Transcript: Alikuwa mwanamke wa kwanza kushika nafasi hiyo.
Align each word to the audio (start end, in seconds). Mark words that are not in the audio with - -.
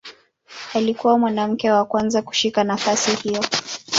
Alikuwa 0.73 1.17
mwanamke 1.19 1.71
wa 1.71 1.85
kwanza 1.85 2.21
kushika 2.21 2.63
nafasi 2.63 3.15
hiyo. 3.15 3.41